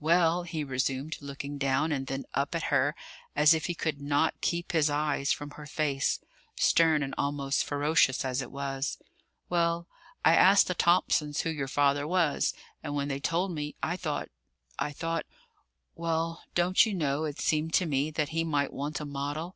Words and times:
"Well," 0.00 0.42
he 0.42 0.64
resumed, 0.64 1.16
looking 1.20 1.56
down 1.56 1.92
and 1.92 2.08
then 2.08 2.24
up 2.34 2.56
at 2.56 2.64
her, 2.74 2.96
as 3.36 3.54
if 3.54 3.66
he 3.66 3.74
could 3.76 4.00
not 4.02 4.40
keep 4.40 4.72
his 4.72 4.90
eyes 4.90 5.30
from 5.32 5.52
her 5.52 5.64
face, 5.64 6.18
stern 6.56 7.04
and 7.04 7.14
almost 7.16 7.62
ferocious 7.64 8.24
as 8.24 8.42
it 8.42 8.50
was, 8.50 8.98
"well, 9.48 9.86
I 10.24 10.34
asked 10.34 10.66
the 10.66 10.74
Thomsons 10.74 11.42
who 11.42 11.50
your 11.50 11.68
father 11.68 12.04
was, 12.04 12.52
and 12.82 12.96
when 12.96 13.06
they 13.06 13.20
told 13.20 13.52
me, 13.52 13.76
I 13.80 13.96
thought 13.96 14.28
I 14.76 14.90
thought 14.90 15.24
Well, 15.94 16.42
don't 16.56 16.84
you 16.84 16.92
know, 16.92 17.22
it 17.22 17.38
seemed 17.40 17.72
to 17.74 17.86
me 17.86 18.10
that 18.10 18.30
he 18.30 18.42
might 18.42 18.72
want 18.72 18.98
a 18.98 19.04
model. 19.04 19.54